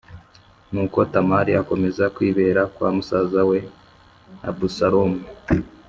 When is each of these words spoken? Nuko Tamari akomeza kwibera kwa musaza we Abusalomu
Nuko 0.71 0.97
Tamari 1.11 1.51
akomeza 1.61 2.03
kwibera 2.15 2.61
kwa 2.73 2.89
musaza 2.95 3.41
we 3.49 3.59
Abusalomu 4.49 5.21